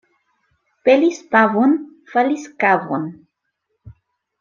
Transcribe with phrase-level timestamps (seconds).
[0.87, 1.77] Pelis pavon,
[2.15, 3.09] falis kavon.